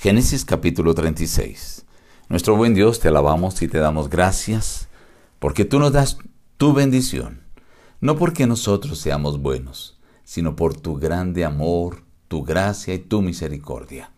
Génesis 0.00 0.44
capítulo 0.44 0.94
36. 0.94 1.84
Nuestro 2.28 2.56
buen 2.56 2.72
Dios, 2.72 3.00
te 3.00 3.08
alabamos 3.08 3.60
y 3.62 3.66
te 3.66 3.78
damos 3.78 4.08
gracias 4.08 4.86
porque 5.40 5.64
tú 5.64 5.80
nos 5.80 5.90
das 5.90 6.18
tu 6.56 6.72
bendición, 6.72 7.42
no 8.00 8.14
porque 8.14 8.46
nosotros 8.46 9.00
seamos 9.00 9.42
buenos, 9.42 9.98
sino 10.22 10.54
por 10.54 10.80
tu 10.80 11.00
grande 11.00 11.44
amor, 11.44 12.04
tu 12.28 12.44
gracia 12.44 12.94
y 12.94 13.00
tu 13.00 13.22
misericordia. 13.22 14.12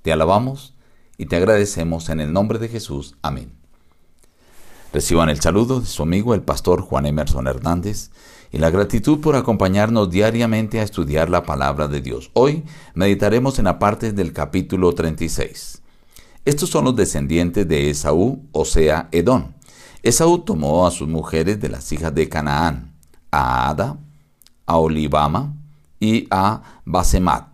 Te 0.00 0.10
alabamos 0.10 0.74
y 1.18 1.26
te 1.26 1.36
agradecemos 1.36 2.08
en 2.08 2.20
el 2.20 2.32
nombre 2.32 2.58
de 2.58 2.70
Jesús. 2.70 3.14
Amén. 3.20 3.52
Reciban 4.90 5.28
el 5.28 5.38
saludo 5.38 5.80
de 5.80 5.86
su 5.86 6.02
amigo 6.02 6.32
el 6.32 6.40
pastor 6.40 6.80
Juan 6.80 7.04
Emerson 7.04 7.46
Hernández 7.46 8.10
y 8.54 8.58
la 8.58 8.70
gratitud 8.70 9.18
por 9.18 9.34
acompañarnos 9.34 10.10
diariamente 10.10 10.78
a 10.78 10.84
estudiar 10.84 11.28
la 11.28 11.42
palabra 11.42 11.88
de 11.88 12.00
Dios. 12.00 12.30
Hoy 12.34 12.62
meditaremos 12.94 13.58
en 13.58 13.64
la 13.64 13.80
parte 13.80 14.12
del 14.12 14.32
capítulo 14.32 14.92
36. 14.92 15.82
Estos 16.44 16.70
son 16.70 16.84
los 16.84 16.94
descendientes 16.94 17.66
de 17.66 17.90
Esaú, 17.90 18.46
o 18.52 18.64
sea, 18.64 19.08
Edón. 19.10 19.56
Esaú 20.04 20.38
tomó 20.38 20.86
a 20.86 20.92
sus 20.92 21.08
mujeres 21.08 21.60
de 21.60 21.68
las 21.68 21.90
hijas 21.90 22.14
de 22.14 22.28
Canaán, 22.28 22.94
a 23.32 23.70
Ada, 23.70 23.98
a 24.66 24.76
Olivama 24.76 25.52
y 25.98 26.28
a 26.30 26.62
Basemat. 26.84 27.48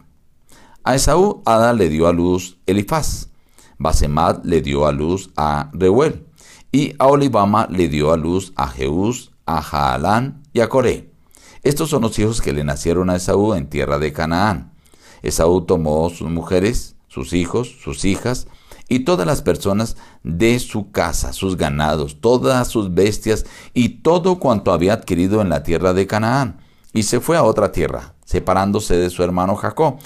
A 0.85 0.96
Esaú, 0.96 1.43
Ada 1.46 1.73
le 1.73 1.88
dio 1.88 2.09
a 2.09 2.12
luz 2.12 2.59
Elifaz, 2.66 3.30
Basemat 3.79 4.45
le 4.45 4.60
dio 4.60 4.87
a 4.87 4.93
luz 4.93 5.30
a 5.35 5.71
Reuel, 5.73 6.27
y 6.71 6.93
a 6.98 7.07
Olivama 7.07 7.69
le 7.71 7.88
dio 7.88 8.12
a 8.12 8.19
luz 8.19 8.52
a 8.55 8.69
Jeús, 8.69 9.30
a 9.46 9.62
Jaalán 9.62 10.40
y 10.52 10.60
a 10.60 10.68
Coré. 10.68 11.10
Estos 11.62 11.90
son 11.90 12.02
los 12.02 12.18
hijos 12.18 12.40
que 12.40 12.52
le 12.52 12.64
nacieron 12.64 13.10
a 13.10 13.16
Esaú 13.16 13.54
en 13.54 13.68
tierra 13.68 13.98
de 13.98 14.12
Canaán. 14.12 14.73
Esaú 15.23 15.62
tomó 15.62 16.09
sus 16.10 16.30
mujeres, 16.30 16.96
sus 17.09 17.32
hijos, 17.32 17.76
sus 17.82 18.04
hijas, 18.04 18.46
y 18.88 19.00
todas 19.00 19.26
las 19.26 19.40
personas 19.40 19.96
de 20.24 20.59
su 20.59 20.90
casa, 20.90 21.32
sus 21.32 21.57
ganados, 21.57 22.20
todas 22.20 22.68
sus 22.68 22.92
bestias 22.92 23.46
y 23.73 24.01
todo 24.01 24.40
cuanto 24.40 24.73
había 24.73 24.95
adquirido 24.95 25.40
en 25.40 25.48
la 25.48 25.62
tierra 25.62 25.92
de 25.92 26.07
Canaán, 26.07 26.60
y 26.92 27.04
se 27.04 27.20
fue 27.20 27.37
a 27.37 27.45
otra 27.45 27.70
tierra, 27.70 28.14
separándose 28.24 28.96
de 28.96 29.10
su 29.10 29.23
hermano 29.23 29.54
Jacob, 29.54 29.98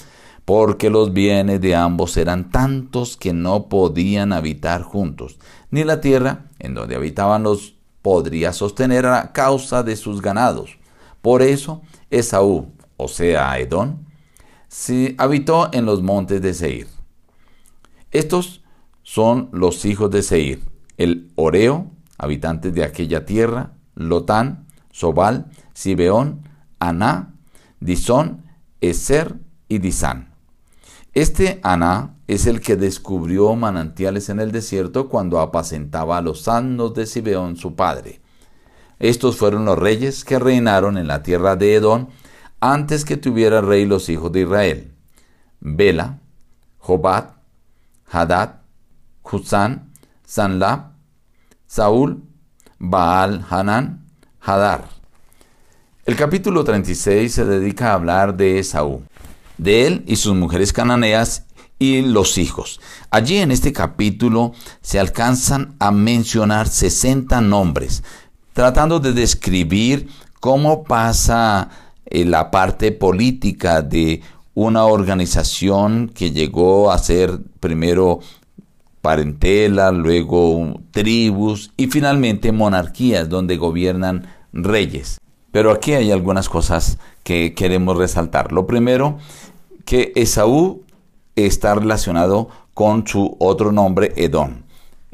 porque 0.45 0.91
los 0.91 1.13
bienes 1.13 1.61
de 1.61 1.75
ambos 1.75 2.15
eran 2.17 2.51
tantos 2.51 3.17
que 3.17 3.33
no 3.33 3.69
podían 3.69 4.31
habitar 4.31 4.83
juntos, 4.83 5.39
ni 5.71 5.83
la 5.83 5.99
tierra 5.99 6.45
en 6.59 6.75
donde 6.75 6.95
habitaban 6.95 7.41
los 7.41 7.74
podría 8.05 8.53
sostener 8.53 9.07
a 9.07 9.31
causa 9.33 9.81
de 9.81 9.95
sus 9.95 10.21
ganados. 10.21 10.77
Por 11.23 11.41
eso 11.41 11.81
Esaú, 12.11 12.71
o 12.97 13.07
sea 13.07 13.57
Edón, 13.57 14.05
se 14.67 15.15
habitó 15.17 15.69
en 15.73 15.87
los 15.87 16.03
montes 16.03 16.39
de 16.39 16.53
Seir. 16.53 16.87
Estos 18.11 18.63
son 19.01 19.49
los 19.51 19.85
hijos 19.85 20.11
de 20.11 20.21
Seir, 20.21 20.61
el 20.97 21.31
Oreo, 21.33 21.87
habitantes 22.19 22.75
de 22.75 22.83
aquella 22.83 23.25
tierra, 23.25 23.71
Lotán, 23.95 24.67
Sobal, 24.91 25.47
Sibeón, 25.73 26.47
Aná, 26.77 27.33
Disón, 27.79 28.43
Eser 28.81 29.33
y 29.67 29.79
Disán. 29.79 30.29
Este 31.15 31.59
Aná 31.63 32.14
es 32.27 32.47
el 32.47 32.59
que 32.59 32.75
descubrió 32.75 33.55
manantiales 33.55 34.29
en 34.29 34.39
el 34.39 34.51
desierto 34.51 35.09
cuando 35.09 35.39
apacentaba 35.39 36.17
a 36.17 36.21
los 36.21 36.47
asnos 36.47 36.93
de 36.93 37.05
Sibeón 37.05 37.55
su 37.55 37.75
padre. 37.75 38.21
Estos 38.99 39.37
fueron 39.37 39.65
los 39.65 39.77
reyes 39.77 40.23
que 40.23 40.39
reinaron 40.39 40.97
en 40.97 41.07
la 41.07 41.21
tierra 41.21 41.55
de 41.55 41.75
Edón 41.75 42.09
antes 42.59 43.05
que 43.05 43.17
tuviera 43.17 43.61
rey 43.61 43.85
los 43.85 44.09
hijos 44.09 44.31
de 44.31 44.41
Israel. 44.41 44.93
Bela, 45.59 46.19
Jobat, 46.79 47.35
Hadad, 48.09 48.61
Husán, 49.23 49.91
Sanlab, 50.25 50.93
Saúl, 51.67 52.23
Baal 52.79 53.45
Hanán, 53.49 54.05
Hadar. 54.39 54.85
El 56.05 56.15
capítulo 56.15 56.63
36 56.63 57.33
se 57.33 57.45
dedica 57.45 57.91
a 57.91 57.95
hablar 57.95 58.37
de 58.37 58.59
Esaú 58.59 59.03
de 59.57 59.87
él 59.87 60.03
y 60.05 60.17
sus 60.17 60.35
mujeres 60.35 60.73
cananeas 60.73 61.44
y 61.79 62.01
los 62.01 62.37
hijos. 62.37 62.79
Allí 63.09 63.37
en 63.37 63.51
este 63.51 63.73
capítulo 63.73 64.53
se 64.81 64.99
alcanzan 64.99 65.75
a 65.79 65.91
mencionar 65.91 66.67
60 66.67 67.41
nombres, 67.41 68.03
tratando 68.53 68.99
de 68.99 69.13
describir 69.13 70.07
cómo 70.39 70.83
pasa 70.83 71.69
eh, 72.05 72.25
la 72.25 72.51
parte 72.51 72.91
política 72.91 73.81
de 73.81 74.21
una 74.53 74.85
organización 74.85 76.09
que 76.13 76.31
llegó 76.31 76.91
a 76.91 76.97
ser 76.97 77.39
primero 77.59 78.19
parentela, 79.01 79.91
luego 79.91 80.81
tribus 80.91 81.71
y 81.77 81.87
finalmente 81.87 82.51
monarquías 82.51 83.29
donde 83.29 83.57
gobiernan 83.57 84.27
reyes. 84.53 85.19
Pero 85.51 85.71
aquí 85.71 85.93
hay 85.93 86.11
algunas 86.11 86.49
cosas 86.49 86.97
que 87.23 87.53
queremos 87.53 87.97
resaltar. 87.97 88.51
Lo 88.51 88.65
primero, 88.65 89.19
que 89.85 90.11
Esaú 90.15 90.84
está 91.35 91.75
relacionado 91.75 92.49
con 92.73 93.07
su 93.07 93.35
otro 93.39 93.71
nombre, 93.71 94.13
Edón. 94.15 94.65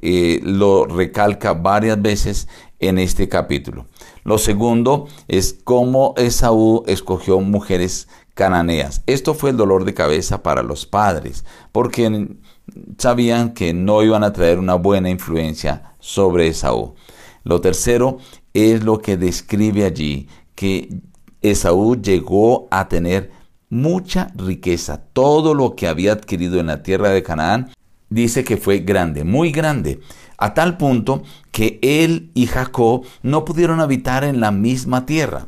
Eh, 0.02 0.42
lo 0.44 0.86
recalca 0.86 1.54
varias 1.54 2.02
veces 2.02 2.48
en 2.80 2.98
este 2.98 3.30
capítulo. 3.30 3.86
Lo 4.24 4.38
segundo 4.38 5.08
es 5.28 5.58
cómo 5.64 6.16
Esaú 6.18 6.84
escogió 6.88 7.40
mujeres 7.40 8.08
cananeas. 8.34 9.04
Esto 9.06 9.34
fue 9.36 9.52
el 9.52 9.58
dolor 9.58 9.86
de 9.86 9.94
cabeza 9.94 10.42
para 10.42 10.64
los 10.64 10.88
padres, 10.88 11.46
porque 11.72 12.30
sabían 12.98 13.54
que 13.54 13.74
no 13.74 14.02
iban 14.04 14.24
a 14.24 14.34
traer 14.34 14.58
una 14.58 14.76
buena 14.76 15.10
influencia 15.10 15.94
sobre 16.00 16.48
Esaú. 16.48 16.96
Lo 17.44 17.62
tercero 17.62 18.18
es 18.54 18.84
lo 18.84 19.00
que 19.00 19.18
describe 19.18 19.86
allí, 19.86 20.28
que 20.56 20.90
Esaú 21.42 22.02
llegó 22.02 22.68
a 22.72 22.88
tener 22.88 23.32
mucha 23.72 24.32
riqueza. 24.36 25.02
Todo 25.14 25.56
lo 25.56 25.76
que 25.76 25.88
había 25.88 26.12
adquirido 26.12 26.60
en 26.60 26.68
la 26.68 26.84
tierra 26.84 27.10
de 27.10 27.24
Canaán 27.24 27.72
dice 28.10 28.44
que 28.44 28.58
fue 28.58 28.80
grande, 28.80 29.24
muy 29.24 29.52
grande, 29.52 30.02
a 30.38 30.54
tal 30.54 30.78
punto 30.78 31.24
que 31.52 31.80
él 31.82 32.30
y 32.36 32.46
Jacob 32.46 33.06
no 33.24 33.46
pudieron 33.46 33.80
habitar 33.80 34.24
en 34.24 34.40
la 34.40 34.52
misma 34.52 35.08
tierra. 35.08 35.48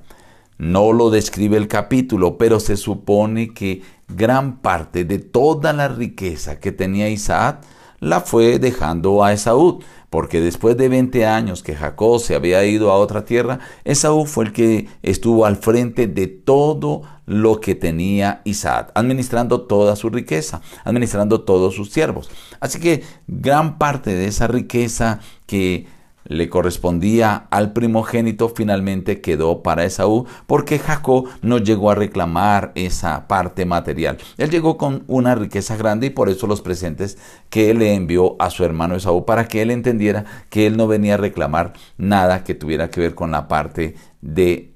No 0.57 0.93
lo 0.93 1.09
describe 1.09 1.57
el 1.57 1.67
capítulo, 1.67 2.37
pero 2.37 2.59
se 2.59 2.77
supone 2.77 3.53
que 3.53 3.81
gran 4.07 4.57
parte 4.57 5.03
de 5.03 5.19
toda 5.19 5.73
la 5.73 5.89
riqueza 5.89 6.59
que 6.59 6.71
tenía 6.71 7.09
Isaac 7.09 7.61
la 8.03 8.21
fue 8.21 8.59
dejando 8.59 9.23
a 9.23 9.33
Esaú, 9.33 9.79
porque 10.09 10.41
después 10.41 10.77
de 10.77 10.89
20 10.89 11.25
años 11.25 11.63
que 11.63 11.75
Jacob 11.75 12.19
se 12.19 12.35
había 12.35 12.63
ido 12.65 12.91
a 12.91 12.97
otra 12.97 13.25
tierra, 13.25 13.59
Esaú 13.83 14.25
fue 14.25 14.45
el 14.45 14.53
que 14.53 14.87
estuvo 15.01 15.45
al 15.45 15.55
frente 15.55 16.07
de 16.07 16.27
todo 16.27 17.01
lo 17.25 17.61
que 17.61 17.75
tenía 17.75 18.41
Isaac, 18.43 18.91
administrando 18.93 19.61
toda 19.61 19.95
su 19.95 20.09
riqueza, 20.09 20.61
administrando 20.83 21.41
todos 21.41 21.73
sus 21.75 21.91
siervos. 21.91 22.29
Así 22.59 22.79
que 22.79 23.03
gran 23.27 23.77
parte 23.77 24.13
de 24.13 24.27
esa 24.27 24.47
riqueza 24.47 25.19
que 25.45 25.87
le 26.25 26.49
correspondía 26.49 27.47
al 27.51 27.73
primogénito 27.73 28.49
finalmente 28.49 29.21
quedó 29.21 29.61
para 29.61 29.85
Esaú 29.85 30.25
porque 30.47 30.79
Jacob 30.79 31.27
no 31.41 31.57
llegó 31.57 31.91
a 31.91 31.95
reclamar 31.95 32.71
esa 32.75 33.27
parte 33.27 33.65
material. 33.65 34.17
Él 34.37 34.49
llegó 34.49 34.77
con 34.77 35.03
una 35.07 35.35
riqueza 35.35 35.75
grande 35.75 36.07
y 36.07 36.11
por 36.11 36.29
eso 36.29 36.47
los 36.47 36.61
presentes 36.61 37.17
que 37.49 37.69
él 37.69 37.79
le 37.79 37.93
envió 37.93 38.35
a 38.39 38.49
su 38.49 38.63
hermano 38.63 38.95
Esaú 38.95 39.25
para 39.25 39.47
que 39.47 39.61
él 39.61 39.71
entendiera 39.71 40.25
que 40.49 40.65
él 40.65 40.77
no 40.77 40.87
venía 40.87 41.15
a 41.15 41.17
reclamar 41.17 41.73
nada 41.97 42.43
que 42.43 42.55
tuviera 42.55 42.89
que 42.89 43.01
ver 43.01 43.15
con 43.15 43.31
la 43.31 43.47
parte 43.47 43.95
de 44.21 44.73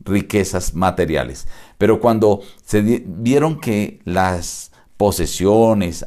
riquezas 0.00 0.74
materiales. 0.74 1.46
Pero 1.78 2.00
cuando 2.00 2.40
se 2.64 2.80
vieron 2.80 3.60
que 3.60 4.00
las 4.04 4.72
posesiones, 4.96 6.06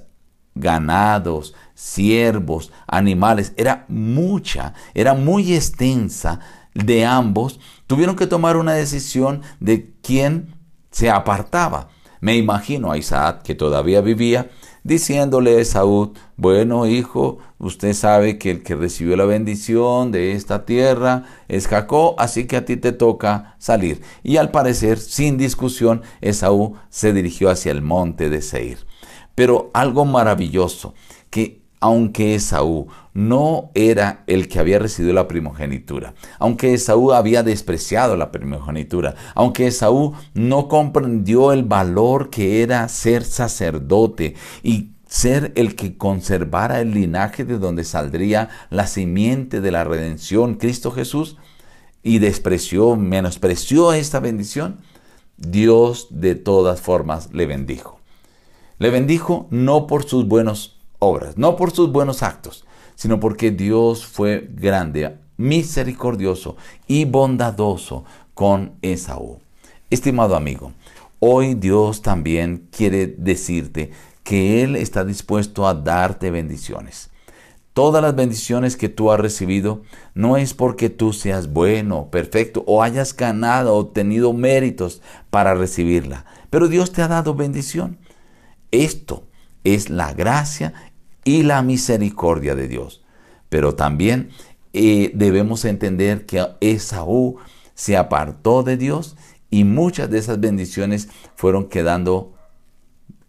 ganados, 0.56 1.54
siervos, 1.80 2.74
animales, 2.88 3.54
era 3.56 3.86
mucha, 3.88 4.74
era 4.94 5.14
muy 5.14 5.54
extensa 5.54 6.42
de 6.74 7.06
ambos, 7.06 7.62
tuvieron 7.88 8.18
que 8.18 8.28
tomar 8.28 8.58
una 8.58 8.74
decisión 8.74 9.44
de 9.62 9.94
quién 10.02 10.56
se 10.92 11.10
apartaba. 11.10 11.88
Me 12.20 12.36
imagino 12.36 12.92
a 12.92 12.98
Isaac, 12.98 13.44
que 13.44 13.56
todavía 13.56 14.02
vivía, 14.02 14.50
diciéndole 14.84 15.56
a 15.56 15.62
Esaú, 15.62 16.12
bueno 16.36 16.86
hijo, 16.86 17.38
usted 17.60 17.94
sabe 17.94 18.38
que 18.38 18.52
el 18.52 18.62
que 18.62 18.76
recibió 18.76 19.16
la 19.16 19.24
bendición 19.24 20.12
de 20.12 20.34
esta 20.34 20.66
tierra 20.66 21.24
es 21.48 21.70
Jacob, 21.70 22.16
así 22.18 22.46
que 22.46 22.58
a 22.58 22.66
ti 22.66 22.76
te 22.76 22.92
toca 22.92 23.56
salir. 23.58 24.02
Y 24.22 24.36
al 24.36 24.52
parecer, 24.52 25.00
sin 25.00 25.38
discusión, 25.38 26.02
Esaú 26.20 26.76
se 26.90 27.14
dirigió 27.14 27.50
hacia 27.50 27.72
el 27.72 27.82
monte 27.82 28.30
de 28.30 28.42
Seir. 28.42 28.80
Pero 29.34 29.72
algo 29.74 30.04
maravilloso, 30.04 30.94
que 31.30 31.60
aunque 31.80 32.36
Esaú 32.36 32.88
no 33.14 33.72
era 33.74 34.24
el 34.28 34.48
que 34.48 34.60
había 34.60 34.80
recibido 34.80 35.14
la 35.14 35.28
primogenitura, 35.28 36.14
aunque 36.38 36.74
Esaú 36.74 37.12
había 37.14 37.44
despreciado 37.44 38.18
la 38.18 38.32
primogenitura, 38.32 39.16
aunque 39.36 39.68
Esaú 39.68 40.14
no 40.34 40.68
comprendió 40.68 41.52
el 41.52 41.64
valor 41.64 42.30
que 42.30 42.62
era 42.62 42.88
ser 42.90 43.24
sacerdote 43.24 44.36
y 44.64 44.92
ser 45.08 45.54
el 45.56 45.76
que 45.76 45.98
conservara 45.98 46.82
el 46.82 46.92
linaje 46.92 47.44
de 47.44 47.58
donde 47.58 47.84
saldría 47.84 48.50
la 48.70 48.86
simiente 48.86 49.60
de 49.60 49.72
la 49.72 49.84
redención, 49.84 50.56
Cristo 50.56 50.92
Jesús, 50.92 51.38
y 52.04 52.20
despreció, 52.20 52.96
menospreció 52.96 53.92
esta 53.94 54.20
bendición, 54.20 54.78
Dios 55.38 56.08
de 56.12 56.36
todas 56.36 56.80
formas 56.80 57.34
le 57.34 57.46
bendijo. 57.46 58.00
Le 58.78 58.90
bendijo 58.90 59.48
no 59.50 59.88
por 59.88 60.08
sus 60.08 60.28
buenas 60.28 60.79
obras, 61.00 61.38
no 61.38 61.56
por 61.56 61.72
sus 61.72 61.92
buenos 61.92 62.22
actos, 62.24 62.66
sino 62.96 63.20
porque 63.20 63.52
Dios 63.52 64.06
fue 64.06 64.48
grande, 64.54 65.18
misericordioso 65.38 66.58
y 66.88 67.06
bondadoso 67.06 68.04
con 68.34 68.74
Esaú. 68.82 69.40
Estimado 69.90 70.36
amigo, 70.36 70.74
hoy 71.20 71.56
Dios 71.56 72.02
también 72.02 72.68
quiere 72.72 73.08
decirte 73.08 73.92
que 74.24 74.64
Él 74.64 74.76
está 74.76 75.04
dispuesto 75.04 75.68
a 75.68 75.74
darte 75.74 76.30
bendiciones. 76.30 77.10
Todas 77.74 78.02
las 78.02 78.16
bendiciones 78.16 78.76
que 78.76 78.90
tú 78.90 79.12
has 79.12 79.20
recibido 79.20 79.84
no 80.14 80.36
es 80.36 80.54
porque 80.54 80.90
tú 80.90 81.14
seas 81.14 81.54
bueno, 81.54 82.10
perfecto 82.12 82.64
o 82.68 82.84
hayas 82.84 83.16
ganado 83.16 83.76
o 83.76 83.88
tenido 83.88 84.34
méritos 84.34 85.02
para 85.30 85.56
recibirla, 85.56 86.26
pero 86.50 86.68
Dios 86.68 86.92
te 86.92 87.02
ha 87.02 87.08
dado 87.08 87.36
bendición. 87.36 87.98
Esto 88.72 89.24
es 89.64 89.90
la 89.90 90.14
gracia 90.14 90.74
y 91.30 91.44
la 91.44 91.62
misericordia 91.62 92.56
de 92.56 92.68
Dios. 92.68 93.04
Pero 93.50 93.76
también 93.76 94.32
eh, 94.74 95.12
debemos 95.14 95.64
entender 95.64 96.26
que 96.26 96.44
Esaú 96.60 97.38
se 97.76 97.98
apartó 97.98 98.64
de 98.64 98.78
Dios 98.78 99.16
y 99.52 99.64
muchas 99.64 100.10
de 100.10 100.18
esas 100.18 100.40
bendiciones 100.40 101.08
fueron 101.36 101.70
quedando 101.70 102.34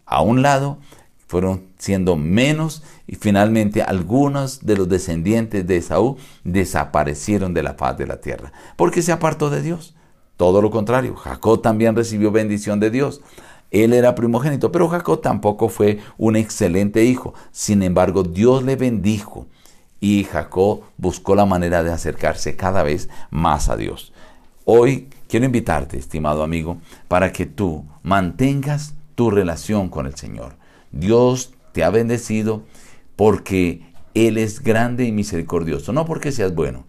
a 0.07 0.23
un 0.23 0.41
lado, 0.41 0.79
fueron 1.27 1.67
siendo 1.77 2.15
menos 2.15 2.81
y 3.05 3.17
finalmente 3.17 3.83
algunos 3.83 4.65
de 4.65 4.77
los 4.77 4.89
descendientes 4.89 5.67
de 5.67 5.77
Esaú 5.77 6.17
desaparecieron 6.43 7.53
de 7.53 7.61
la 7.61 7.75
faz 7.75 7.99
de 7.99 8.07
la 8.07 8.19
tierra, 8.19 8.51
porque 8.77 9.03
se 9.03 9.11
apartó 9.11 9.51
de 9.51 9.61
Dios. 9.61 9.93
Todo 10.37 10.63
lo 10.63 10.71
contrario, 10.71 11.15
Jacob 11.17 11.61
también 11.61 11.95
recibió 11.95 12.31
bendición 12.31 12.79
de 12.79 12.89
Dios. 12.89 13.21
Él 13.71 13.93
era 13.93 14.15
primogénito, 14.15 14.71
pero 14.71 14.89
Jacob 14.89 15.21
tampoco 15.21 15.69
fue 15.69 15.99
un 16.17 16.35
excelente 16.35 17.05
hijo. 17.05 17.33
Sin 17.51 17.81
embargo, 17.81 18.23
Dios 18.23 18.63
le 18.63 18.75
bendijo 18.75 19.47
y 20.01 20.25
Jacob 20.25 20.81
buscó 20.97 21.35
la 21.35 21.45
manera 21.45 21.81
de 21.81 21.91
acercarse 21.91 22.57
cada 22.57 22.83
vez 22.83 23.09
más 23.29 23.69
a 23.69 23.77
Dios. 23.77 24.11
Hoy 24.65 25.07
quiero 25.29 25.45
invitarte, 25.45 25.97
estimado 25.97 26.43
amigo, 26.43 26.77
para 27.07 27.31
que 27.31 27.45
tú 27.45 27.85
mantengas 28.03 28.93
tu 29.15 29.31
relación 29.31 29.89
con 29.89 30.05
el 30.05 30.15
Señor. 30.15 30.55
Dios 30.91 31.53
te 31.71 31.83
ha 31.83 31.89
bendecido 31.89 32.63
porque 33.15 33.81
Él 34.13 34.37
es 34.37 34.61
grande 34.61 35.05
y 35.05 35.11
misericordioso, 35.11 35.93
no 35.93 36.05
porque 36.05 36.31
seas 36.31 36.53
bueno, 36.53 36.83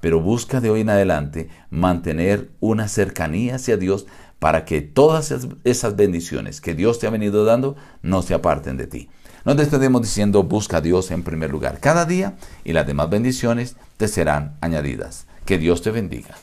pero 0.00 0.20
busca 0.20 0.60
de 0.60 0.70
hoy 0.70 0.82
en 0.82 0.90
adelante 0.90 1.48
mantener 1.70 2.50
una 2.60 2.86
cercanía 2.88 3.56
hacia 3.56 3.76
Dios 3.76 4.06
para 4.38 4.64
que 4.64 4.80
todas 4.80 5.34
esas 5.64 5.96
bendiciones 5.96 6.60
que 6.60 6.74
Dios 6.74 6.98
te 6.98 7.06
ha 7.06 7.10
venido 7.10 7.44
dando 7.44 7.76
no 8.02 8.22
se 8.22 8.34
aparten 8.34 8.76
de 8.76 8.86
ti. 8.86 9.08
Nos 9.44 9.56
despedimos 9.56 10.02
diciendo, 10.02 10.42
busca 10.42 10.78
a 10.78 10.80
Dios 10.80 11.10
en 11.10 11.22
primer 11.22 11.50
lugar 11.50 11.80
cada 11.80 12.04
día 12.04 12.36
y 12.64 12.72
las 12.72 12.86
demás 12.86 13.10
bendiciones 13.10 13.76
te 13.96 14.08
serán 14.08 14.56
añadidas. 14.60 15.26
Que 15.44 15.58
Dios 15.58 15.80
te 15.80 15.90
bendiga. 15.90 16.36